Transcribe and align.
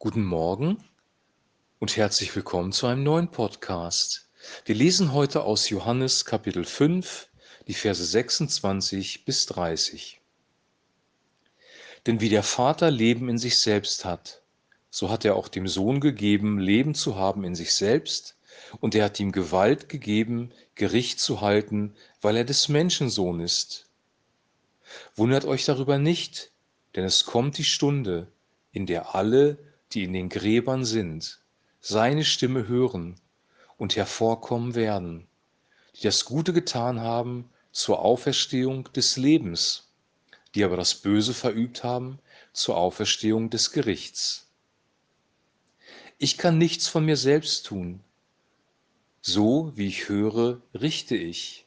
Guten 0.00 0.22
Morgen 0.22 0.84
und 1.80 1.96
herzlich 1.96 2.36
willkommen 2.36 2.70
zu 2.70 2.86
einem 2.86 3.02
neuen 3.02 3.32
Podcast. 3.32 4.30
Wir 4.64 4.76
lesen 4.76 5.12
heute 5.12 5.42
aus 5.42 5.70
Johannes 5.70 6.24
Kapitel 6.24 6.64
5, 6.64 7.28
die 7.66 7.74
Verse 7.74 8.04
26 8.04 9.24
bis 9.24 9.46
30. 9.46 10.20
Denn 12.06 12.20
wie 12.20 12.28
der 12.28 12.44
Vater 12.44 12.92
Leben 12.92 13.28
in 13.28 13.38
sich 13.38 13.58
selbst 13.58 14.04
hat, 14.04 14.42
so 14.88 15.10
hat 15.10 15.24
er 15.24 15.34
auch 15.34 15.48
dem 15.48 15.66
Sohn 15.66 15.98
gegeben, 15.98 16.60
Leben 16.60 16.94
zu 16.94 17.16
haben 17.16 17.42
in 17.42 17.56
sich 17.56 17.74
selbst, 17.74 18.36
und 18.78 18.94
er 18.94 19.06
hat 19.06 19.18
ihm 19.18 19.32
Gewalt 19.32 19.88
gegeben, 19.88 20.52
Gericht 20.76 21.18
zu 21.18 21.40
halten, 21.40 21.96
weil 22.20 22.36
er 22.36 22.44
des 22.44 22.68
Menschensohn 22.68 23.40
ist. 23.40 23.90
Wundert 25.16 25.44
euch 25.44 25.64
darüber 25.64 25.98
nicht, 25.98 26.52
denn 26.94 27.02
es 27.02 27.24
kommt 27.24 27.58
die 27.58 27.64
Stunde, 27.64 28.28
in 28.70 28.86
der 28.86 29.16
alle, 29.16 29.58
die 29.92 30.04
in 30.04 30.12
den 30.12 30.28
Gräbern 30.28 30.84
sind, 30.84 31.40
seine 31.80 32.24
Stimme 32.24 32.68
hören 32.68 33.20
und 33.76 33.96
hervorkommen 33.96 34.74
werden, 34.74 35.26
die 35.96 36.02
das 36.02 36.24
Gute 36.24 36.52
getan 36.52 37.00
haben 37.00 37.48
zur 37.72 38.00
Auferstehung 38.00 38.92
des 38.92 39.16
Lebens, 39.16 39.88
die 40.54 40.64
aber 40.64 40.76
das 40.76 40.94
Böse 40.94 41.34
verübt 41.34 41.84
haben 41.84 42.18
zur 42.52 42.76
Auferstehung 42.76 43.50
des 43.50 43.72
Gerichts. 43.72 44.48
Ich 46.18 46.36
kann 46.36 46.58
nichts 46.58 46.88
von 46.88 47.04
mir 47.04 47.16
selbst 47.16 47.66
tun. 47.66 48.00
So 49.20 49.72
wie 49.76 49.86
ich 49.86 50.08
höre, 50.08 50.60
richte 50.74 51.16
ich. 51.16 51.66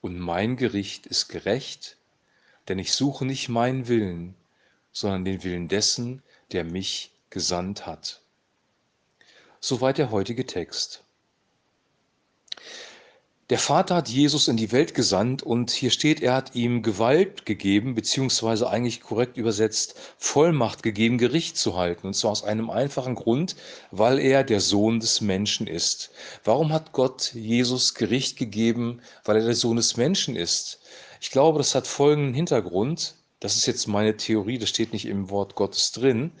Und 0.00 0.18
mein 0.18 0.56
Gericht 0.56 1.06
ist 1.06 1.28
gerecht, 1.28 1.96
denn 2.68 2.78
ich 2.78 2.92
suche 2.92 3.24
nicht 3.24 3.48
meinen 3.48 3.88
Willen, 3.88 4.34
sondern 4.92 5.24
den 5.24 5.42
Willen 5.42 5.68
dessen, 5.68 6.22
der 6.52 6.64
mich 6.64 7.13
gesandt 7.34 7.84
hat. 7.84 8.22
Soweit 9.60 9.98
der 9.98 10.10
heutige 10.10 10.46
Text. 10.46 11.04
Der 13.50 13.58
Vater 13.58 13.96
hat 13.96 14.08
Jesus 14.08 14.48
in 14.48 14.56
die 14.56 14.72
Welt 14.72 14.94
gesandt 14.94 15.42
und 15.42 15.70
hier 15.70 15.90
steht, 15.90 16.22
er 16.22 16.32
hat 16.32 16.54
ihm 16.54 16.82
Gewalt 16.82 17.44
gegeben, 17.44 17.94
beziehungsweise 17.94 18.70
eigentlich 18.70 19.02
korrekt 19.02 19.36
übersetzt 19.36 19.96
Vollmacht 20.16 20.82
gegeben, 20.82 21.18
Gericht 21.18 21.58
zu 21.58 21.76
halten. 21.76 22.06
Und 22.06 22.14
zwar 22.14 22.30
aus 22.30 22.42
einem 22.42 22.70
einfachen 22.70 23.14
Grund, 23.14 23.54
weil 23.90 24.18
er 24.18 24.44
der 24.44 24.60
Sohn 24.60 24.98
des 24.98 25.20
Menschen 25.20 25.66
ist. 25.66 26.10
Warum 26.42 26.72
hat 26.72 26.92
Gott 26.92 27.34
Jesus 27.34 27.92
Gericht 27.92 28.38
gegeben, 28.38 29.02
weil 29.26 29.36
er 29.36 29.44
der 29.44 29.54
Sohn 29.54 29.76
des 29.76 29.98
Menschen 29.98 30.36
ist? 30.36 30.80
Ich 31.20 31.30
glaube, 31.30 31.58
das 31.58 31.74
hat 31.74 31.86
folgenden 31.86 32.32
Hintergrund. 32.32 33.14
Das 33.40 33.56
ist 33.56 33.66
jetzt 33.66 33.88
meine 33.88 34.16
Theorie, 34.16 34.56
das 34.56 34.70
steht 34.70 34.94
nicht 34.94 35.04
im 35.04 35.28
Wort 35.28 35.54
Gottes 35.54 35.92
drin. 35.92 36.32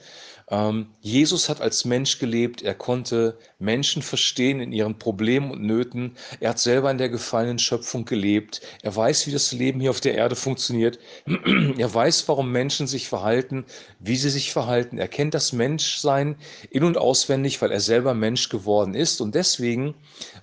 Ähm, 0.50 0.88
Jesus 1.00 1.48
hat 1.48 1.60
als 1.60 1.84
Mensch 1.84 2.18
gelebt, 2.18 2.62
er 2.62 2.74
konnte 2.74 3.38
Menschen 3.58 4.02
verstehen 4.02 4.60
in 4.60 4.72
ihren 4.72 4.98
Problemen 4.98 5.50
und 5.50 5.62
Nöten, 5.62 6.16
er 6.40 6.50
hat 6.50 6.58
selber 6.58 6.90
in 6.90 6.98
der 6.98 7.08
gefallenen 7.08 7.58
Schöpfung 7.58 8.04
gelebt, 8.04 8.60
er 8.82 8.94
weiß, 8.94 9.26
wie 9.26 9.32
das 9.32 9.52
Leben 9.52 9.80
hier 9.80 9.90
auf 9.90 10.00
der 10.00 10.14
Erde 10.14 10.36
funktioniert, 10.36 10.98
er 11.78 11.94
weiß, 11.94 12.28
warum 12.28 12.52
Menschen 12.52 12.86
sich 12.86 13.08
verhalten, 13.08 13.64
wie 14.00 14.16
sie 14.16 14.30
sich 14.30 14.52
verhalten, 14.52 14.98
er 14.98 15.08
kennt 15.08 15.32
das 15.32 15.52
Menschsein 15.52 16.36
in 16.70 16.84
und 16.84 16.98
auswendig, 16.98 17.62
weil 17.62 17.72
er 17.72 17.80
selber 17.80 18.14
Mensch 18.14 18.48
geworden 18.48 18.94
ist. 18.94 19.20
Und 19.20 19.34
deswegen, 19.34 19.94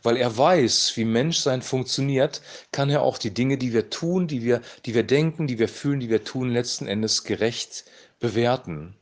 weil 0.03 0.17
er 0.17 0.35
weiß, 0.37 0.93
wie 0.95 1.05
Menschsein 1.05 1.61
funktioniert, 1.61 2.41
kann 2.71 2.89
er 2.89 3.03
auch 3.03 3.17
die 3.17 3.33
Dinge, 3.33 3.57
die 3.57 3.73
wir 3.73 3.89
tun, 3.89 4.27
die 4.27 4.43
wir, 4.43 4.61
die 4.85 4.95
wir 4.95 5.03
denken, 5.03 5.47
die 5.47 5.59
wir 5.59 5.69
fühlen, 5.69 5.99
die 5.99 6.09
wir 6.09 6.23
tun, 6.23 6.49
letzten 6.49 6.87
Endes 6.87 7.23
gerecht 7.23 7.85
bewerten. 8.19 8.95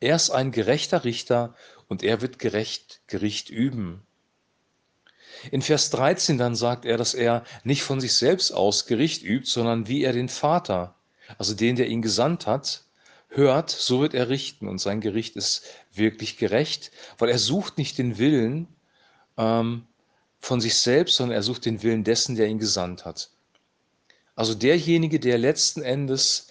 Er 0.00 0.16
ist 0.16 0.30
ein 0.30 0.50
gerechter 0.50 1.04
Richter 1.04 1.54
und 1.88 2.02
er 2.02 2.22
wird 2.22 2.38
gerecht 2.38 3.00
Gericht 3.06 3.50
üben. 3.50 4.02
In 5.50 5.62
Vers 5.62 5.90
13 5.90 6.38
dann 6.38 6.54
sagt 6.54 6.84
er, 6.84 6.96
dass 6.96 7.14
er 7.14 7.44
nicht 7.64 7.82
von 7.82 8.00
sich 8.00 8.14
selbst 8.14 8.52
aus 8.52 8.86
Gericht 8.86 9.22
übt, 9.22 9.46
sondern 9.46 9.88
wie 9.88 10.02
er 10.02 10.12
den 10.12 10.28
Vater, 10.28 10.94
also 11.38 11.54
den, 11.54 11.76
der 11.76 11.88
ihn 11.88 12.02
gesandt 12.02 12.46
hat, 12.46 12.84
hört, 13.28 13.70
so 13.70 14.00
wird 14.00 14.14
er 14.14 14.28
richten. 14.28 14.68
Und 14.68 14.78
sein 14.78 15.00
Gericht 15.00 15.36
ist 15.36 15.64
wirklich 15.92 16.36
gerecht, 16.36 16.90
weil 17.18 17.28
er 17.28 17.38
sucht 17.38 17.78
nicht 17.78 17.98
den 17.98 18.18
Willen 18.18 18.68
ähm, 19.36 19.86
von 20.40 20.60
sich 20.60 20.76
selbst, 20.76 21.16
sondern 21.16 21.36
er 21.36 21.42
sucht 21.42 21.64
den 21.64 21.82
Willen 21.82 22.04
dessen, 22.04 22.36
der 22.36 22.48
ihn 22.48 22.58
gesandt 22.58 23.04
hat. 23.04 23.30
Also 24.34 24.54
derjenige, 24.54 25.20
der 25.20 25.38
letzten 25.38 25.82
Endes 25.82 26.48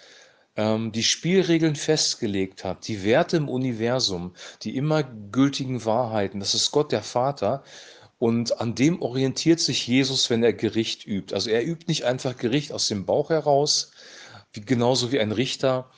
die 0.58 1.04
Spielregeln 1.04 1.78
festgelegt 1.78 2.66
hat, 2.66 2.88
die 2.90 3.06
Werte 3.06 3.38
im 3.38 3.48
Universum, 3.48 4.34
die 4.64 4.76
immer 4.76 5.04
gültigen 5.04 5.86
Wahrheiten, 5.86 6.42
das 6.42 6.54
ist 6.54 6.72
Gott 6.72 6.92
der 6.92 7.04
Vater. 7.04 7.64
Und 8.18 8.60
an 8.60 8.76
dem 8.76 9.02
orientiert 9.02 9.62
sich 9.62 9.88
Jesus, 9.88 10.30
wenn 10.30 10.44
er 10.44 10.52
Gericht 10.52 11.08
übt. 11.08 11.34
Also 11.34 11.50
er 11.50 11.66
übt 11.66 11.86
nicht 11.88 12.04
einfach 12.04 12.36
Gericht 12.36 12.74
aus 12.74 12.90
dem 12.90 13.06
Bauch 13.06 13.30
heraus, 13.30 13.92
wie, 14.52 14.62
genauso 14.62 15.14
wie 15.14 15.20
ein 15.20 15.32
Richter 15.32 15.90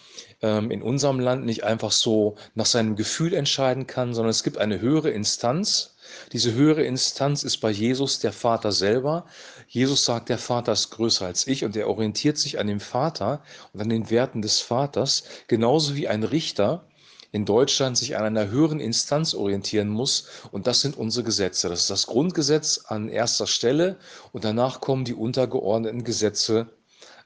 ähm, 0.42 0.70
in 0.70 0.84
unserem 0.84 1.20
Land 1.20 1.46
nicht 1.46 1.64
einfach 1.64 1.92
so 1.92 2.36
nach 2.54 2.68
seinem 2.68 2.96
Gefühl 2.96 3.34
entscheiden 3.34 3.88
kann, 3.88 4.14
sondern 4.14 4.30
es 4.30 4.44
gibt 4.44 4.58
eine 4.58 4.80
höhere 4.80 5.10
Instanz, 5.10 5.91
diese 6.32 6.54
höhere 6.54 6.84
Instanz 6.84 7.44
ist 7.44 7.58
bei 7.58 7.72
Jesus 7.72 8.20
der 8.20 8.34
Vater 8.34 8.72
selber. 8.72 9.26
Jesus 9.68 10.06
sagt, 10.06 10.30
der 10.30 10.38
Vater 10.38 10.74
ist 10.74 10.90
größer 10.92 11.26
als 11.26 11.48
ich 11.48 11.64
und 11.64 11.76
er 11.76 11.88
orientiert 11.88 12.38
sich 12.38 12.60
an 12.60 12.68
dem 12.68 12.80
Vater 12.80 13.42
und 13.74 13.82
an 13.82 13.90
den 13.90 14.10
Werten 14.10 14.42
des 14.42 14.62
Vaters, 14.62 15.24
genauso 15.48 15.96
wie 15.96 16.08
ein 16.08 16.24
Richter 16.24 16.86
in 17.32 17.46
Deutschland 17.46 17.98
sich 17.98 18.18
an 18.18 18.26
einer 18.26 18.50
höheren 18.50 18.80
Instanz 18.80 19.34
orientieren 19.34 19.90
muss. 19.90 20.28
Und 20.52 20.68
das 20.68 20.82
sind 20.82 20.98
unsere 20.98 21.24
Gesetze. 21.24 21.70
Das 21.70 21.82
ist 21.82 21.90
das 21.90 22.08
Grundgesetz 22.08 22.86
an 22.88 23.10
erster 23.10 23.48
Stelle 23.48 23.98
und 24.32 24.44
danach 24.44 24.82
kommen 24.82 25.06
die 25.06 25.14
untergeordneten 25.14 26.04
Gesetze, 26.04 26.68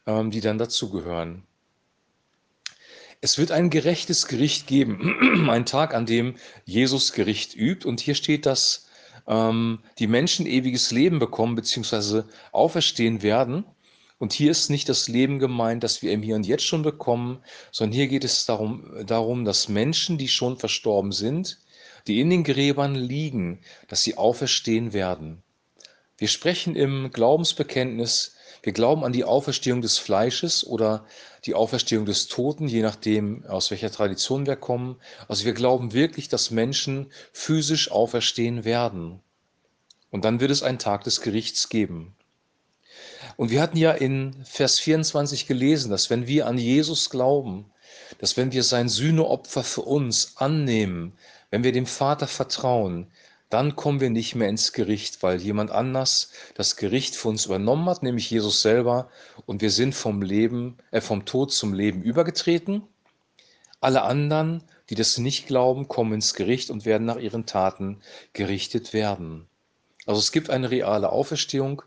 ähm, 0.05 0.31
die 0.31 0.41
dann 0.41 0.57
dazugehören. 0.57 1.43
Es 3.25 3.39
wird 3.39 3.49
ein 3.49 3.71
gerechtes 3.71 4.27
Gericht 4.27 4.67
geben, 4.67 5.47
ein 5.49 5.65
Tag, 5.65 5.95
an 5.95 6.05
dem 6.05 6.35
Jesus 6.63 7.11
Gericht 7.11 7.55
übt. 7.55 7.87
Und 7.87 7.99
hier 7.99 8.13
steht, 8.13 8.45
dass 8.45 8.85
ähm, 9.27 9.79
die 9.97 10.05
Menschen 10.05 10.45
ewiges 10.45 10.91
Leben 10.91 11.17
bekommen 11.17 11.55
bzw. 11.55 12.21
auferstehen 12.51 13.23
werden. 13.23 13.65
Und 14.19 14.31
hier 14.31 14.51
ist 14.51 14.69
nicht 14.69 14.89
das 14.89 15.07
Leben 15.07 15.39
gemeint, 15.39 15.83
das 15.83 16.03
wir 16.03 16.11
im 16.11 16.21
Hier 16.21 16.35
und 16.35 16.45
Jetzt 16.45 16.65
schon 16.65 16.83
bekommen, 16.83 17.39
sondern 17.71 17.95
hier 17.95 18.07
geht 18.09 18.23
es 18.23 18.45
darum, 18.45 19.03
darum, 19.07 19.43
dass 19.43 19.69
Menschen, 19.69 20.19
die 20.19 20.27
schon 20.27 20.57
verstorben 20.57 21.11
sind, 21.11 21.57
die 22.05 22.19
in 22.19 22.29
den 22.29 22.43
Gräbern 22.43 22.93
liegen, 22.93 23.59
dass 23.87 24.03
sie 24.03 24.17
auferstehen 24.17 24.93
werden. 24.93 25.41
Wir 26.19 26.27
sprechen 26.27 26.75
im 26.75 27.09
Glaubensbekenntnis 27.11 28.34
wir 28.65 28.73
glauben 28.73 29.03
an 29.03 29.13
die 29.13 29.25
Auferstehung 29.25 29.83
des 29.83 29.99
Fleisches 29.99 30.65
oder 30.65 31.05
die 31.45 31.53
Auferstehung 31.53 32.07
des 32.07 32.27
Toten, 32.27 32.67
je 32.67 32.81
nachdem, 32.81 33.45
aus 33.45 33.69
welcher 33.69 33.91
Tradition 33.91 34.47
wir 34.47 34.55
kommen. 34.55 34.95
Also 35.27 35.45
wir 35.45 35.53
glauben 35.53 35.93
wirklich, 35.93 36.29
dass 36.29 36.49
Menschen 36.49 37.11
physisch 37.31 37.91
auferstehen 37.91 38.65
werden. 38.65 39.19
Und 40.09 40.25
dann 40.25 40.39
wird 40.39 40.49
es 40.49 40.63
einen 40.63 40.79
Tag 40.79 41.03
des 41.03 41.21
Gerichts 41.21 41.69
geben. 41.69 42.15
Und 43.37 43.51
wir 43.51 43.61
hatten 43.61 43.77
ja 43.77 43.91
in 43.91 44.35
Vers 44.45 44.79
24 44.79 45.45
gelesen, 45.45 45.91
dass 45.91 46.09
wenn 46.09 46.25
wir 46.25 46.47
an 46.47 46.57
Jesus 46.57 47.11
glauben, 47.11 47.71
dass 48.17 48.35
wenn 48.35 48.51
wir 48.51 48.63
sein 48.63 48.89
Sühneopfer 48.89 49.63
für 49.63 49.81
uns 49.81 50.37
annehmen, 50.37 51.13
wenn 51.51 51.63
wir 51.63 51.71
dem 51.71 51.85
Vater 51.85 52.25
vertrauen, 52.25 53.11
dann 53.49 53.75
kommen 53.75 53.99
wir 53.99 54.09
nicht 54.09 54.35
mehr 54.35 54.49
ins 54.49 54.73
Gericht, 54.73 55.21
weil 55.21 55.41
jemand 55.41 55.71
anders 55.71 56.31
das 56.55 56.75
Gericht 56.75 57.15
für 57.15 57.29
uns 57.29 57.45
übernommen 57.45 57.87
hat, 57.87 58.03
nämlich 58.03 58.29
Jesus 58.29 58.61
selber, 58.61 59.09
und 59.45 59.61
wir 59.61 59.71
sind 59.71 59.93
vom 59.93 60.21
Leben, 60.21 60.77
äh, 60.91 61.01
vom 61.01 61.25
Tod 61.25 61.51
zum 61.51 61.73
Leben 61.73 62.01
übergetreten. 62.01 62.83
Alle 63.81 64.01
anderen, 64.01 64.63
die 64.89 64.95
das 64.95 65.17
nicht 65.17 65.47
glauben, 65.47 65.87
kommen 65.87 66.13
ins 66.13 66.33
Gericht 66.33 66.69
und 66.69 66.85
werden 66.85 67.05
nach 67.05 67.17
ihren 67.17 67.45
Taten 67.45 68.01
gerichtet 68.33 68.93
werden. 68.93 69.47
Also 70.05 70.19
es 70.19 70.31
gibt 70.31 70.49
eine 70.49 70.71
reale 70.71 71.09
Auferstehung 71.11 71.81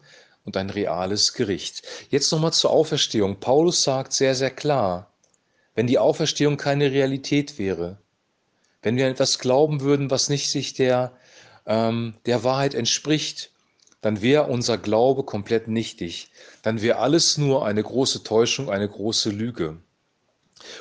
und 0.44 0.56
ein 0.56 0.70
reales 0.70 1.34
Gericht. 1.34 1.82
Jetzt 2.10 2.30
nochmal 2.32 2.52
zur 2.52 2.70
Auferstehung. 2.70 3.40
Paulus 3.40 3.82
sagt 3.82 4.12
sehr, 4.12 4.34
sehr 4.34 4.50
klar, 4.50 5.12
wenn 5.74 5.86
die 5.86 5.98
Auferstehung 5.98 6.56
keine 6.56 6.90
Realität 6.90 7.58
wäre, 7.58 7.98
wenn 8.82 8.96
wir 8.96 9.08
etwas 9.08 9.38
glauben 9.38 9.80
würden, 9.80 10.10
was 10.10 10.28
nicht 10.28 10.50
sich 10.50 10.74
der 10.74 11.12
ähm, 11.68 12.14
der 12.26 12.42
Wahrheit 12.42 12.74
entspricht, 12.74 13.52
dann 14.00 14.22
wäre 14.22 14.46
unser 14.46 14.78
Glaube 14.78 15.22
komplett 15.22 15.68
nichtig. 15.68 16.30
Dann 16.62 16.82
wäre 16.82 16.98
alles 16.98 17.38
nur 17.38 17.64
eine 17.64 17.82
große 17.82 18.24
Täuschung, 18.24 18.70
eine 18.70 18.88
große 18.88 19.30
Lüge. 19.30 19.76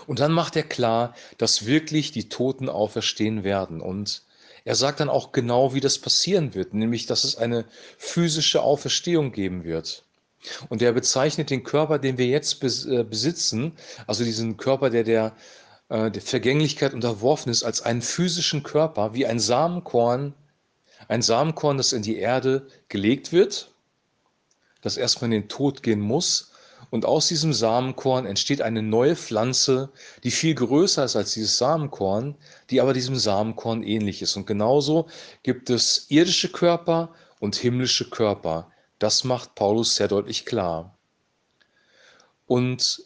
Und 0.08 0.20
dann 0.20 0.32
macht 0.32 0.56
er 0.56 0.64
klar, 0.64 1.14
dass 1.38 1.66
wirklich 1.66 2.12
die 2.12 2.30
Toten 2.30 2.70
auferstehen 2.70 3.44
werden. 3.44 3.82
Und 3.82 4.24
er 4.66 4.76
sagt 4.76 5.00
dann 5.00 5.10
auch 5.10 5.32
genau, 5.32 5.74
wie 5.74 5.82
das 5.82 6.00
passieren 6.00 6.56
wird, 6.56 6.74
nämlich 6.74 7.06
dass 7.06 7.24
es 7.24 7.38
eine 7.38 7.66
physische 7.98 8.62
Auferstehung 8.62 9.32
geben 9.32 9.64
wird. 9.64 10.04
Und 10.70 10.82
er 10.82 10.94
bezeichnet 10.94 11.50
den 11.50 11.64
Körper, 11.64 12.00
den 12.00 12.18
wir 12.18 12.28
jetzt 12.28 12.64
äh, 12.64 13.04
besitzen, 13.04 13.74
also 14.06 14.24
diesen 14.24 14.58
Körper, 14.58 14.90
der 14.90 15.04
der 15.04 15.36
äh, 15.90 16.12
der 16.12 16.22
Vergänglichkeit 16.22 16.94
unterworfen 16.94 17.52
ist, 17.52 17.64
als 17.64 17.82
einen 17.82 18.02
physischen 18.02 18.64
Körper, 18.64 19.14
wie 19.14 19.26
ein 19.26 19.40
Samenkorn, 19.40 20.34
ein 21.08 21.22
Samenkorn, 21.22 21.78
das 21.78 21.94
in 21.94 22.02
die 22.02 22.18
Erde 22.18 22.68
gelegt 22.90 23.32
wird, 23.32 23.72
das 24.82 24.98
erstmal 24.98 25.32
in 25.32 25.42
den 25.42 25.50
Tod 25.50 25.84
gehen 25.84 26.00
muss. 26.00 26.52
Und 26.90 27.06
aus 27.06 27.28
diesem 27.28 27.54
Samenkorn 27.54 28.26
entsteht 28.26 28.62
eine 28.62 28.82
neue 28.82 29.16
Pflanze, 29.16 29.90
die 30.24 30.32
viel 30.32 30.56
größer 30.56 31.04
ist 31.04 31.16
als 31.16 31.34
dieses 31.34 31.58
Samenkorn, 31.58 32.36
die 32.70 32.80
aber 32.80 32.94
diesem 32.94 33.18
Samenkorn 33.18 33.84
ähnlich 33.84 34.22
ist. 34.22 34.38
Und 34.38 34.48
genauso 34.48 35.08
gibt 35.44 35.70
es 35.70 36.06
irdische 36.10 36.50
Körper 36.50 37.14
und 37.40 37.56
himmlische 37.56 38.10
Körper. 38.10 38.72
Das 39.00 39.24
macht 39.24 39.56
Paulus 39.56 39.96
sehr 39.96 40.08
deutlich 40.08 40.46
klar. 40.46 40.98
Und 42.46 43.02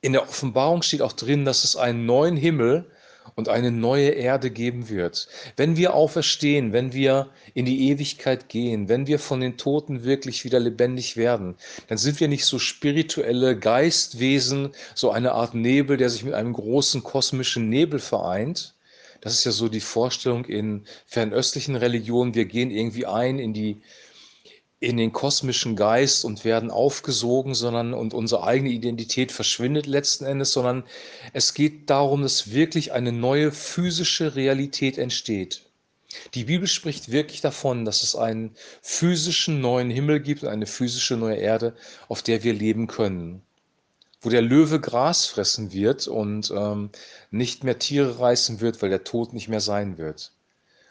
in 0.00 0.12
der 0.12 0.22
Offenbarung 0.22 0.82
steht 0.82 1.02
auch 1.02 1.12
drin, 1.12 1.44
dass 1.44 1.62
es 1.62 1.76
einen 1.76 2.04
neuen 2.06 2.36
Himmel 2.36 2.90
und 3.34 3.48
eine 3.48 3.70
neue 3.70 4.10
Erde 4.10 4.50
geben 4.50 4.88
wird. 4.88 5.28
Wenn 5.56 5.76
wir 5.76 5.94
auferstehen, 5.94 6.72
wenn 6.72 6.92
wir 6.92 7.28
in 7.54 7.64
die 7.64 7.88
Ewigkeit 7.90 8.48
gehen, 8.48 8.88
wenn 8.88 9.06
wir 9.06 9.18
von 9.18 9.40
den 9.40 9.56
Toten 9.56 10.04
wirklich 10.04 10.44
wieder 10.44 10.60
lebendig 10.60 11.16
werden, 11.16 11.56
dann 11.88 11.98
sind 11.98 12.20
wir 12.20 12.28
nicht 12.28 12.44
so 12.44 12.58
spirituelle 12.58 13.58
Geistwesen, 13.58 14.70
so 14.94 15.10
eine 15.10 15.32
Art 15.32 15.54
Nebel, 15.54 15.96
der 15.96 16.10
sich 16.10 16.24
mit 16.24 16.34
einem 16.34 16.52
großen 16.52 17.02
kosmischen 17.02 17.68
Nebel 17.68 17.98
vereint. 17.98 18.74
Das 19.20 19.34
ist 19.34 19.44
ja 19.44 19.52
so 19.52 19.68
die 19.68 19.80
Vorstellung 19.80 20.44
in 20.44 20.84
fernöstlichen 21.06 21.76
Religionen. 21.76 22.34
Wir 22.34 22.44
gehen 22.44 22.70
irgendwie 22.70 23.06
ein 23.06 23.38
in 23.38 23.54
die 23.54 23.80
in 24.82 24.96
den 24.96 25.12
kosmischen 25.12 25.76
Geist 25.76 26.24
und 26.24 26.44
werden 26.44 26.72
aufgesogen, 26.72 27.54
sondern 27.54 27.94
und 27.94 28.14
unsere 28.14 28.42
eigene 28.42 28.70
Identität 28.70 29.30
verschwindet 29.30 29.86
letzten 29.86 30.24
Endes, 30.24 30.52
sondern 30.52 30.82
es 31.32 31.54
geht 31.54 31.88
darum, 31.88 32.22
dass 32.22 32.50
wirklich 32.50 32.92
eine 32.92 33.12
neue 33.12 33.52
physische 33.52 34.34
Realität 34.34 34.98
entsteht. 34.98 35.62
Die 36.34 36.44
Bibel 36.44 36.66
spricht 36.66 37.12
wirklich 37.12 37.40
davon, 37.40 37.84
dass 37.84 38.02
es 38.02 38.16
einen 38.16 38.56
physischen 38.82 39.60
neuen 39.60 39.88
Himmel 39.88 40.18
gibt 40.18 40.44
eine 40.44 40.66
physische 40.66 41.16
neue 41.16 41.36
Erde, 41.36 41.74
auf 42.08 42.22
der 42.22 42.42
wir 42.42 42.52
leben 42.52 42.88
können. 42.88 43.40
Wo 44.20 44.30
der 44.30 44.42
Löwe 44.42 44.80
Gras 44.80 45.26
fressen 45.26 45.72
wird 45.72 46.08
und 46.08 46.52
ähm, 46.54 46.90
nicht 47.30 47.62
mehr 47.62 47.78
Tiere 47.78 48.18
reißen 48.18 48.60
wird, 48.60 48.82
weil 48.82 48.90
der 48.90 49.04
Tod 49.04 49.32
nicht 49.32 49.48
mehr 49.48 49.60
sein 49.60 49.96
wird. 49.96 50.32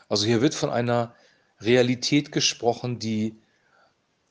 Also 0.07 0.25
hier 0.25 0.41
wird 0.41 0.55
von 0.55 0.69
einer 0.69 1.13
Realität 1.59 2.31
gesprochen, 2.31 2.97
die 2.97 3.35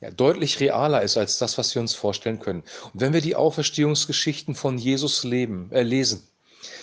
ja, 0.01 0.09
deutlich 0.09 0.59
realer 0.59 1.03
ist 1.03 1.15
als 1.15 1.37
das, 1.37 1.57
was 1.57 1.73
wir 1.75 1.81
uns 1.81 1.93
vorstellen 1.93 2.39
können. 2.39 2.63
Und 2.93 3.01
wenn 3.01 3.13
wir 3.13 3.21
die 3.21 3.35
Auferstehungsgeschichten 3.35 4.55
von 4.55 4.77
Jesus 4.77 5.23
leben, 5.23 5.69
äh, 5.71 5.83
lesen, 5.83 6.27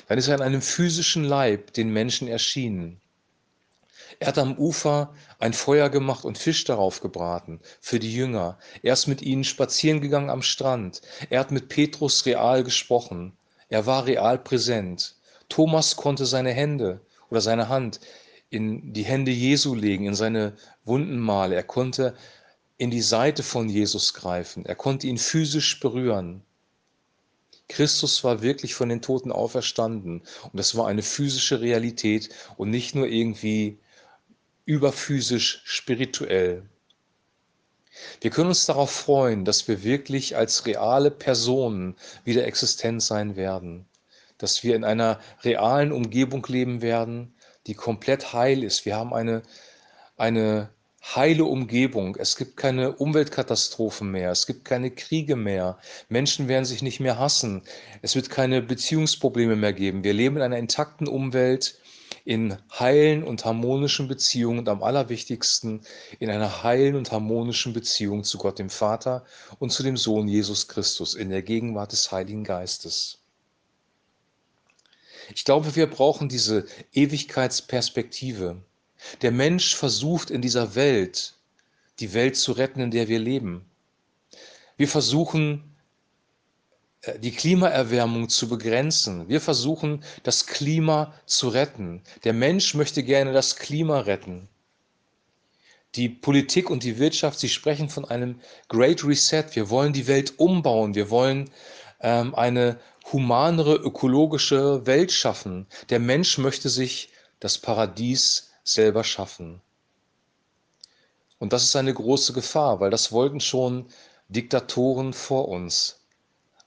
dann 0.06 0.18
ist 0.18 0.28
er 0.28 0.36
in 0.36 0.42
einem 0.42 0.62
physischen 0.62 1.24
Leib 1.24 1.72
den 1.72 1.92
Menschen 1.92 2.28
erschienen. 2.28 3.00
Er 4.20 4.28
hat 4.28 4.38
am 4.38 4.56
Ufer 4.56 5.14
ein 5.38 5.52
Feuer 5.52 5.90
gemacht 5.90 6.24
und 6.24 6.38
Fisch 6.38 6.64
darauf 6.64 7.00
gebraten 7.00 7.60
für 7.80 7.98
die 7.98 8.12
Jünger. 8.12 8.58
Er 8.82 8.94
ist 8.94 9.06
mit 9.06 9.22
ihnen 9.22 9.44
spazieren 9.44 10.00
gegangen 10.00 10.30
am 10.30 10.42
Strand. 10.42 11.02
Er 11.30 11.40
hat 11.40 11.52
mit 11.52 11.68
Petrus 11.68 12.24
real 12.26 12.64
gesprochen. 12.64 13.36
Er 13.68 13.86
war 13.86 14.06
real 14.06 14.38
präsent. 14.38 15.16
Thomas 15.48 15.96
konnte 15.96 16.26
seine 16.26 16.52
Hände 16.52 17.00
oder 17.30 17.40
seine 17.40 17.68
Hand 17.68 18.00
in 18.50 18.92
die 18.92 19.04
Hände 19.04 19.30
Jesu 19.30 19.74
legen, 19.74 20.06
in 20.06 20.14
seine 20.14 20.54
Wunden 20.84 21.18
malen. 21.18 21.52
Er 21.52 21.62
konnte 21.62 22.16
in 22.78 22.90
die 22.90 23.02
Seite 23.02 23.42
von 23.42 23.68
Jesus 23.68 24.14
greifen. 24.14 24.64
Er 24.64 24.76
konnte 24.76 25.08
ihn 25.08 25.18
physisch 25.18 25.80
berühren. 25.80 26.42
Christus 27.68 28.24
war 28.24 28.40
wirklich 28.40 28.74
von 28.74 28.88
den 28.88 29.02
Toten 29.02 29.30
auferstanden 29.30 30.22
und 30.44 30.56
das 30.56 30.74
war 30.76 30.86
eine 30.86 31.02
physische 31.02 31.60
Realität 31.60 32.30
und 32.56 32.70
nicht 32.70 32.94
nur 32.94 33.06
irgendwie 33.06 33.78
überphysisch 34.64 35.60
spirituell. 35.64 36.62
Wir 38.20 38.30
können 38.30 38.48
uns 38.48 38.64
darauf 38.64 38.90
freuen, 38.90 39.44
dass 39.44 39.66
wir 39.68 39.82
wirklich 39.82 40.36
als 40.36 40.66
reale 40.66 41.10
Personen 41.10 41.96
wieder 42.24 42.46
existent 42.46 43.02
sein 43.02 43.36
werden, 43.36 43.86
dass 44.38 44.62
wir 44.62 44.76
in 44.76 44.84
einer 44.84 45.20
realen 45.42 45.90
Umgebung 45.92 46.46
leben 46.48 46.80
werden, 46.80 47.34
die 47.66 47.74
komplett 47.74 48.32
heil 48.32 48.62
ist. 48.62 48.86
Wir 48.86 48.96
haben 48.96 49.12
eine, 49.12 49.42
eine 50.16 50.70
heile 51.02 51.44
Umgebung. 51.44 52.16
Es 52.16 52.36
gibt 52.36 52.56
keine 52.56 52.92
Umweltkatastrophen 52.92 54.10
mehr. 54.10 54.30
Es 54.30 54.46
gibt 54.46 54.64
keine 54.64 54.90
Kriege 54.90 55.36
mehr. 55.36 55.78
Menschen 56.08 56.48
werden 56.48 56.64
sich 56.64 56.82
nicht 56.82 57.00
mehr 57.00 57.18
hassen. 57.18 57.62
Es 58.02 58.14
wird 58.14 58.30
keine 58.30 58.62
Beziehungsprobleme 58.62 59.56
mehr 59.56 59.72
geben. 59.72 60.04
Wir 60.04 60.12
leben 60.12 60.36
in 60.36 60.42
einer 60.42 60.58
intakten 60.58 61.08
Umwelt, 61.08 61.78
in 62.24 62.58
heilen 62.78 63.22
und 63.22 63.44
harmonischen 63.44 64.06
Beziehungen 64.06 64.58
und 64.58 64.68
am 64.68 64.82
allerwichtigsten 64.82 65.80
in 66.18 66.30
einer 66.30 66.62
heilen 66.62 66.94
und 66.94 67.10
harmonischen 67.10 67.72
Beziehung 67.72 68.24
zu 68.24 68.36
Gott 68.38 68.58
dem 68.58 68.70
Vater 68.70 69.24
und 69.58 69.72
zu 69.72 69.82
dem 69.82 69.96
Sohn 69.96 70.28
Jesus 70.28 70.68
Christus 70.68 71.14
in 71.14 71.30
der 71.30 71.42
Gegenwart 71.42 71.92
des 71.92 72.12
Heiligen 72.12 72.44
Geistes. 72.44 73.18
Ich 75.34 75.44
glaube, 75.44 75.74
wir 75.76 75.88
brauchen 75.88 76.28
diese 76.28 76.66
Ewigkeitsperspektive. 76.92 78.62
Der 79.22 79.30
Mensch 79.30 79.74
versucht 79.74 80.30
in 80.30 80.42
dieser 80.42 80.74
Welt, 80.74 81.34
die 82.00 82.12
Welt 82.14 82.36
zu 82.36 82.52
retten, 82.52 82.80
in 82.80 82.90
der 82.90 83.08
wir 83.08 83.18
leben. 83.18 83.64
Wir 84.76 84.88
versuchen, 84.88 85.76
äh, 87.02 87.18
die 87.18 87.32
Klimaerwärmung 87.32 88.28
zu 88.28 88.48
begrenzen. 88.48 89.28
Wir 89.28 89.40
versuchen, 89.40 90.04
das 90.22 90.46
Klima 90.46 91.14
zu 91.26 91.48
retten. 91.48 92.02
Der 92.24 92.32
Mensch 92.32 92.74
möchte 92.74 93.02
gerne 93.02 93.32
das 93.32 93.56
Klima 93.56 94.00
retten. 94.00 94.48
Die 95.94 96.08
Politik 96.08 96.70
und 96.70 96.82
die 96.84 96.98
Wirtschaft, 96.98 97.38
sie 97.38 97.48
sprechen 97.48 97.88
von 97.88 98.04
einem 98.04 98.40
Great 98.68 99.04
Reset. 99.04 99.44
Wir 99.54 99.70
wollen 99.70 99.92
die 99.92 100.06
Welt 100.06 100.38
umbauen. 100.38 100.94
Wir 100.94 101.10
wollen 101.10 101.50
ähm, 102.00 102.34
eine 102.34 102.78
humanere, 103.12 103.74
ökologische 103.74 104.86
Welt 104.86 105.12
schaffen. 105.12 105.66
Der 105.88 105.98
Mensch 105.98 106.38
möchte 106.38 106.68
sich 106.68 107.10
das 107.40 107.58
Paradies 107.58 108.47
selber 108.72 109.04
schaffen. 109.04 109.60
Und 111.38 111.52
das 111.52 111.64
ist 111.64 111.76
eine 111.76 111.94
große 111.94 112.32
Gefahr, 112.32 112.80
weil 112.80 112.90
das 112.90 113.12
wollten 113.12 113.40
schon 113.40 113.86
Diktatoren 114.28 115.12
vor 115.12 115.48
uns. 115.48 116.00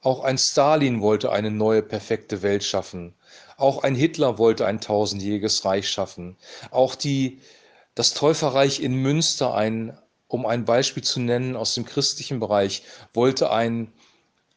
Auch 0.02 0.24
ein 0.24 0.38
Stalin 0.38 1.02
wollte 1.02 1.32
eine 1.32 1.52
neue 1.52 1.84
perfekte 1.84 2.42
Welt 2.42 2.64
schaffen. 2.64 3.14
Auch 3.58 3.84
ein 3.84 3.94
Hitler 3.94 4.40
wollte 4.40 4.66
ein 4.66 4.82
tausendjähriges 4.82 5.64
Reich 5.64 5.90
schaffen. 5.90 6.38
Auch 6.72 6.96
die, 6.96 7.42
das 7.94 8.16
Täuferreich 8.16 8.82
in 8.82 8.96
Münster, 8.96 9.54
ein, 9.54 9.96
um 10.28 10.48
ein 10.48 10.66
Beispiel 10.66 11.04
zu 11.04 11.20
nennen 11.20 11.56
aus 11.56 11.76
dem 11.76 11.86
christlichen 11.86 12.40
Bereich, 12.40 12.84
wollte 13.14 13.52
ein 13.52 13.94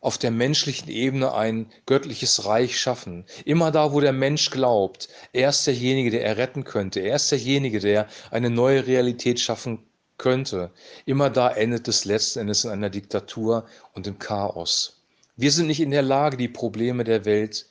auf 0.05 0.19
der 0.19 0.31
menschlichen 0.31 0.91
Ebene 0.91 1.33
ein 1.33 1.67
göttliches 1.87 2.45
Reich 2.45 2.79
schaffen. 2.79 3.25
Immer 3.47 3.71
da, 3.71 3.95
wo 3.95 4.01
der 4.01 4.13
Mensch 4.13 4.51
glaubt, 4.51 5.09
er 5.33 5.49
ist 5.49 5.67
derjenige, 5.67 6.11
der 6.11 6.27
er 6.27 6.37
retten 6.37 6.65
könnte, 6.65 7.01
er 7.01 7.17
ist 7.17 7.33
derjenige, 7.33 7.81
der 7.81 8.07
eine 8.31 8.51
neue 8.51 8.87
Realität 8.87 9.41
schaffen 9.41 9.79
könnte. 10.19 10.71
Immer 11.07 11.31
da 11.31 11.49
endet 11.49 11.89
es 11.89 12.05
letzten 12.05 12.41
Endes 12.41 12.65
in 12.65 12.71
einer 12.71 12.91
Diktatur 12.91 13.65
und 13.95 14.07
im 14.07 14.19
Chaos. 14.19 15.03
Wir 15.37 15.51
sind 15.51 15.69
nicht 15.69 15.81
in 15.81 15.91
der 15.91 16.03
Lage, 16.03 16.37
die 16.37 16.49
Probleme 16.49 17.03
der 17.05 17.25
Welt 17.25 17.67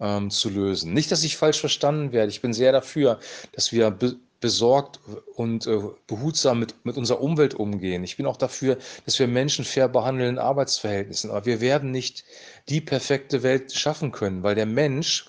ähm, 0.00 0.30
zu 0.30 0.48
lösen. 0.48 0.94
Nicht, 0.94 1.12
dass 1.12 1.24
ich 1.24 1.36
falsch 1.36 1.60
verstanden 1.60 2.10
werde. 2.10 2.30
Ich 2.30 2.40
bin 2.40 2.54
sehr 2.54 2.72
dafür, 2.72 3.20
dass 3.52 3.70
wir 3.70 3.98
besorgt 4.46 5.00
und 5.34 5.66
äh, 5.66 5.80
behutsam 6.06 6.60
mit, 6.60 6.86
mit 6.86 6.96
unserer 6.96 7.20
Umwelt 7.20 7.54
umgehen. 7.54 8.04
Ich 8.04 8.16
bin 8.16 8.26
auch 8.26 8.36
dafür, 8.36 8.78
dass 9.04 9.18
wir 9.18 9.26
Menschen 9.26 9.64
fair 9.64 9.88
behandeln 9.88 10.34
in 10.34 10.38
Arbeitsverhältnissen. 10.38 11.32
Aber 11.32 11.46
wir 11.46 11.60
werden 11.60 11.90
nicht 11.90 12.22
die 12.68 12.80
perfekte 12.80 13.42
Welt 13.42 13.72
schaffen 13.72 14.12
können, 14.12 14.44
weil 14.44 14.54
der 14.54 14.66
Mensch 14.66 15.28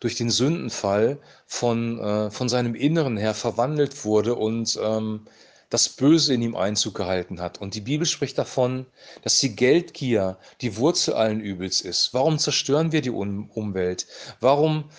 durch 0.00 0.14
den 0.14 0.28
Sündenfall 0.28 1.20
von, 1.46 1.98
äh, 2.00 2.30
von 2.30 2.50
seinem 2.50 2.74
Inneren 2.74 3.16
her 3.16 3.32
verwandelt 3.32 4.04
wurde 4.04 4.34
und 4.34 4.78
ähm, 4.82 5.22
das 5.70 5.88
Böse 5.88 6.34
in 6.34 6.42
ihm 6.42 6.54
Einzug 6.54 6.94
gehalten 6.94 7.40
hat. 7.40 7.62
Und 7.62 7.74
die 7.74 7.80
Bibel 7.80 8.06
spricht 8.06 8.36
davon, 8.36 8.84
dass 9.22 9.38
die 9.38 9.56
Geldgier 9.56 10.36
die 10.60 10.76
Wurzel 10.76 11.14
allen 11.14 11.40
Übels 11.40 11.80
ist. 11.80 12.12
Warum 12.12 12.38
zerstören 12.38 12.92
wir 12.92 13.00
die 13.00 13.08
um 13.08 13.48
Umwelt? 13.48 14.06
Warum 14.38 14.90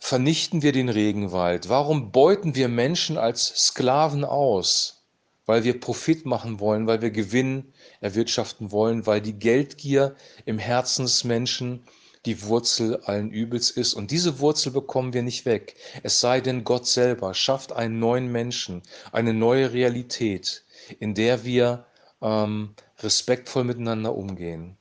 vernichten 0.00 0.62
wir 0.62 0.72
den 0.72 0.88
Regenwald? 0.88 1.68
Warum 1.68 2.10
beuten 2.10 2.56
wir 2.56 2.68
Menschen 2.68 3.18
als 3.18 3.46
Sklaven 3.66 4.24
aus? 4.24 5.04
Weil 5.46 5.62
wir 5.62 5.78
Profit 5.78 6.26
machen 6.26 6.58
wollen, 6.58 6.86
weil 6.86 7.02
wir 7.02 7.10
Gewinn 7.10 7.72
erwirtschaften 8.00 8.72
wollen, 8.72 9.06
weil 9.06 9.20
die 9.20 9.38
Geldgier 9.38 10.16
im 10.46 10.58
Herzen 10.58 11.04
des 11.04 11.22
Menschen 11.24 11.84
die 12.26 12.42
Wurzel 12.42 12.96
allen 13.04 13.30
Übels 13.30 13.70
ist. 13.70 13.94
Und 13.94 14.10
diese 14.10 14.40
Wurzel 14.40 14.72
bekommen 14.72 15.12
wir 15.12 15.22
nicht 15.22 15.46
weg. 15.46 15.76
Es 16.02 16.20
sei 16.20 16.40
denn, 16.40 16.64
Gott 16.64 16.86
selber 16.86 17.34
schafft 17.34 17.72
einen 17.72 17.98
neuen 17.98 18.30
Menschen, 18.32 18.82
eine 19.12 19.32
neue 19.32 19.72
Realität, 19.72 20.64
in 20.98 21.14
der 21.14 21.44
wir 21.44 21.86
ähm, 22.20 22.74
respektvoll 22.98 23.64
miteinander 23.64 24.14
umgehen. 24.14 24.76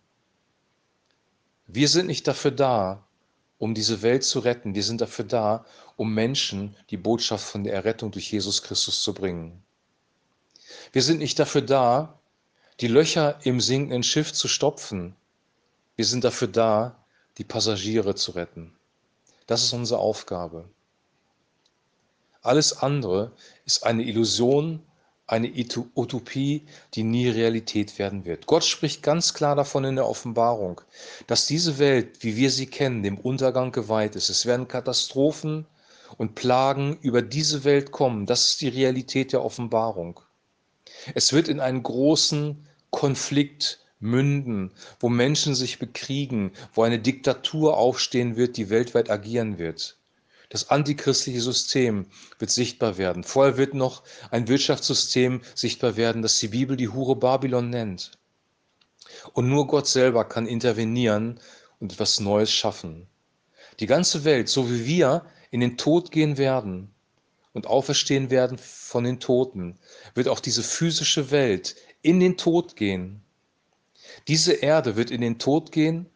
Wir 1.67 1.87
sind 1.87 2.07
nicht 2.07 2.27
dafür 2.27 2.51
da, 2.51 3.07
um 3.59 3.75
diese 3.75 4.01
Welt 4.01 4.23
zu 4.23 4.39
retten. 4.39 4.73
Wir 4.73 4.83
sind 4.83 5.01
dafür 5.01 5.25
da, 5.25 5.65
um 5.97 6.13
Menschen 6.13 6.75
die 6.89 6.97
Botschaft 6.97 7.45
von 7.45 7.63
der 7.63 7.73
Errettung 7.73 8.09
durch 8.09 8.31
Jesus 8.31 8.63
Christus 8.63 9.03
zu 9.03 9.13
bringen. 9.13 9.61
Wir 10.91 11.03
sind 11.03 11.19
nicht 11.19 11.37
dafür 11.37 11.61
da, 11.61 12.17
die 12.79 12.87
Löcher 12.87 13.39
im 13.43 13.59
sinkenden 13.59 14.03
Schiff 14.03 14.33
zu 14.33 14.47
stopfen. 14.47 15.15
Wir 15.97 16.05
sind 16.05 16.23
dafür 16.23 16.47
da, 16.47 16.95
die 17.37 17.43
Passagiere 17.43 18.15
zu 18.15 18.31
retten. 18.31 18.73
Das 19.45 19.63
ist 19.63 19.73
unsere 19.73 19.99
Aufgabe. 19.99 20.69
Alles 22.41 22.77
andere 22.77 23.33
ist 23.65 23.83
eine 23.83 24.03
Illusion, 24.03 24.81
eine 25.29 25.51
Utopie, 25.95 26.65
die 26.95 27.03
nie 27.03 27.29
Realität 27.29 27.99
werden 27.99 28.25
wird. 28.25 28.47
Gott 28.47 28.63
spricht 28.63 29.03
ganz 29.03 29.35
klar 29.35 29.55
davon 29.55 29.83
in 29.83 29.95
der 29.95 30.07
Offenbarung, 30.07 30.81
dass 31.27 31.45
diese 31.45 31.77
Welt, 31.77 32.23
wie 32.23 32.35
wir 32.35 32.49
sie 32.49 32.65
kennen, 32.65 33.03
dem 33.03 33.19
Untergang 33.19 33.71
geweiht 33.71 34.15
ist. 34.15 34.29
Es 34.29 34.47
werden 34.47 34.67
Katastrophen 34.67 35.67
und 36.17 36.33
Plagen 36.33 36.97
über 37.01 37.21
diese 37.21 37.63
Welt 37.63 37.91
kommen. 37.91 38.25
Das 38.25 38.47
ist 38.47 38.61
die 38.61 38.69
Realität 38.69 39.31
der 39.31 39.45
Offenbarung. 39.45 40.19
Es 41.13 41.31
wird 41.31 41.47
in 41.47 41.59
einen 41.59 41.83
großen 41.83 42.67
Konflikt 42.89 43.85
münden, 43.99 44.71
wo 44.99 45.09
Menschen 45.09 45.53
sich 45.53 45.77
bekriegen, 45.77 46.53
wo 46.73 46.81
eine 46.81 46.97
Diktatur 46.97 47.77
aufstehen 47.77 48.35
wird, 48.35 48.57
die 48.57 48.71
weltweit 48.71 49.11
agieren 49.11 49.59
wird. 49.59 49.98
Das 50.49 50.69
antichristliche 50.69 51.41
System 51.41 52.07
wird 52.39 52.49
sichtbar 52.49 52.97
werden. 52.97 53.23
Vorher 53.23 53.57
wird 53.57 53.75
noch 53.75 54.03
ein 54.31 54.47
Wirtschaftssystem 54.47 55.41
sichtbar 55.53 55.95
werden, 55.95 56.23
das 56.23 56.39
die 56.39 56.47
Bibel 56.47 56.75
die 56.75 56.89
Hure 56.89 57.15
Babylon 57.15 57.69
nennt. 57.69 58.11
Und 59.33 59.47
nur 59.47 59.67
Gott 59.67 59.87
selber 59.87 60.25
kann 60.25 60.47
intervenieren 60.47 61.39
und 61.79 61.93
etwas 61.93 62.19
Neues 62.19 62.51
schaffen. 62.51 63.07
Die 63.79 63.85
ganze 63.85 64.23
Welt, 64.23 64.49
so 64.49 64.69
wie 64.71 64.85
wir 64.85 65.25
in 65.51 65.59
den 65.59 65.77
Tod 65.77 66.11
gehen 66.11 66.37
werden 66.37 66.89
und 67.53 67.67
auferstehen 67.67 68.31
werden 68.31 68.57
von 68.57 69.03
den 69.03 69.19
Toten, 69.19 69.77
wird 70.15 70.27
auch 70.27 70.39
diese 70.39 70.63
physische 70.63 71.29
Welt 71.29 71.75
in 72.01 72.19
den 72.19 72.37
Tod 72.37 72.75
gehen. 72.75 73.21
Diese 74.27 74.53
Erde 74.53 74.95
wird 74.95 75.11
in 75.11 75.21
den 75.21 75.37
Tod 75.37 75.71
gehen, 75.71 76.07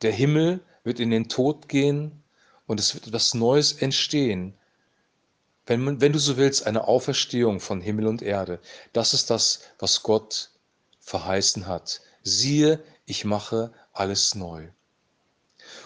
der 0.00 0.12
Himmel 0.12 0.60
wird 0.82 0.98
in 0.98 1.10
den 1.10 1.28
Tod 1.28 1.68
gehen 1.68 2.22
und 2.66 2.80
es 2.80 2.94
wird 2.94 3.06
etwas 3.06 3.34
Neues 3.34 3.72
entstehen. 3.72 4.54
Wenn, 5.66 5.82
man, 5.82 6.00
wenn 6.00 6.12
du 6.12 6.18
so 6.18 6.36
willst, 6.36 6.66
eine 6.66 6.86
Auferstehung 6.86 7.60
von 7.60 7.80
Himmel 7.80 8.06
und 8.06 8.22
Erde. 8.22 8.60
Das 8.92 9.14
ist 9.14 9.30
das, 9.30 9.60
was 9.78 10.02
Gott 10.02 10.50
verheißen 11.00 11.66
hat. 11.66 12.00
Siehe, 12.22 12.82
ich 13.04 13.24
mache 13.24 13.72
alles 13.92 14.34
neu. 14.34 14.68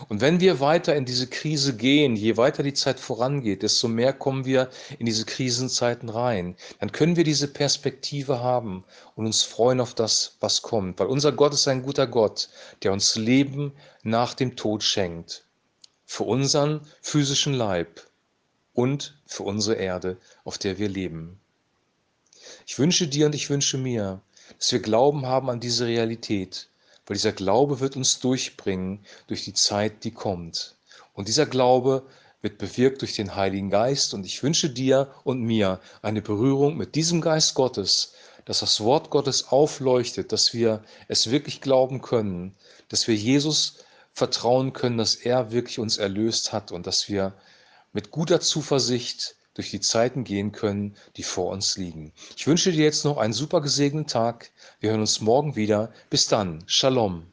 Und 0.09 0.21
wenn 0.21 0.41
wir 0.41 0.61
weiter 0.61 0.95
in 0.95 1.07
diese 1.07 1.27
Krise 1.27 1.75
gehen, 1.75 2.15
je 2.15 2.37
weiter 2.37 2.63
die 2.63 2.75
Zeit 2.75 3.01
vorangeht, 3.01 3.63
desto 3.63 3.89
mehr 3.89 4.13
kommen 4.13 4.45
wir 4.45 4.69
in 4.99 5.07
diese 5.07 5.25
Krisenzeiten 5.25 6.11
rein. 6.11 6.57
Dann 6.79 6.93
können 6.93 7.17
wir 7.17 7.25
diese 7.25 7.49
Perspektive 7.49 8.41
haben 8.41 8.85
und 9.17 9.25
uns 9.25 9.43
freuen 9.43 9.81
auf 9.81 9.95
das, 9.95 10.37
was 10.41 10.61
kommt. 10.61 10.99
Weil 10.99 11.07
unser 11.07 11.33
Gott 11.33 11.55
ist 11.55 11.69
ein 11.69 11.83
guter 11.83 12.07
Gott, 12.07 12.51
der 12.83 12.93
uns 12.93 13.17
Leben 13.17 13.73
nach 14.03 14.35
dem 14.35 14.57
Tod 14.57 14.83
schenkt 14.83 15.45
für 16.11 16.25
unseren 16.25 16.81
physischen 17.03 17.55
Leib 17.55 18.05
und 18.75 19.17
für 19.27 19.45
unsere 19.45 19.77
Erde, 19.77 20.17
auf 20.43 20.59
der 20.59 20.77
wir 20.77 20.89
leben. 20.89 21.39
Ich 22.67 22.81
wünsche 22.81 23.07
dir 23.07 23.27
und 23.27 23.35
ich 23.37 23.49
wünsche 23.49 23.79
mir, 23.79 24.21
dass 24.59 24.73
wir 24.73 24.81
Glauben 24.81 25.25
haben 25.27 25.49
an 25.49 25.61
diese 25.61 25.87
Realität, 25.87 26.69
weil 27.07 27.15
dieser 27.15 27.31
Glaube 27.31 27.79
wird 27.79 27.95
uns 27.95 28.19
durchbringen 28.19 29.07
durch 29.29 29.45
die 29.45 29.55
Zeit, 29.55 30.03
die 30.03 30.11
kommt. 30.11 30.75
Und 31.15 31.29
dieser 31.29 31.47
Glaube 31.47 32.03
wird 32.43 32.59
bewirkt 32.59 33.03
durch 33.03 33.15
den 33.15 33.37
Heiligen 33.37 33.71
Geist. 33.71 34.13
Und 34.13 34.27
ich 34.27 34.43
wünsche 34.43 34.69
dir 34.69 35.15
und 35.23 35.41
mir 35.43 35.81
eine 36.03 36.23
Berührung 36.23 36.77
mit 36.77 36.97
diesem 36.97 37.21
Geist 37.21 37.55
Gottes, 37.55 38.15
dass 38.47 38.59
das 38.59 38.81
Wort 38.81 39.11
Gottes 39.11 39.53
aufleuchtet, 39.53 40.33
dass 40.33 40.55
wir 40.55 40.83
es 41.07 41.31
wirklich 41.31 41.61
glauben 41.61 42.03
können, 42.03 42.57
dass 42.89 43.07
wir 43.07 43.15
Jesus 43.15 43.77
vertrauen 44.21 44.75
können, 44.75 44.99
dass 44.99 45.15
er 45.15 45.51
wirklich 45.51 45.79
uns 45.79 45.97
erlöst 45.97 46.53
hat 46.53 46.73
und 46.73 46.87
dass 46.87 47.09
wir 47.09 47.33
mit 47.95 48.11
guter 48.11 48.39
Zuversicht 48.39 49.35
durch 49.55 49.71
die 49.71 49.81
Zeiten 49.81 50.25
gehen 50.25 50.53
können, 50.53 50.95
die 51.17 51.23
vor 51.23 51.51
uns 51.51 51.79
liegen. 51.79 52.13
Ich 52.37 52.47
wünsche 52.47 52.71
dir 52.71 52.85
jetzt 52.85 53.07
noch 53.07 53.17
einen 53.17 53.33
super 53.33 53.63
gesegneten 53.63 54.07
Tag. 54.07 54.51
Wir 54.79 54.91
hören 54.91 55.01
uns 55.01 55.23
morgen 55.23 55.57
wieder. 55.57 55.91
Bis 56.11 56.27
dann. 56.27 56.63
Shalom. 56.67 57.33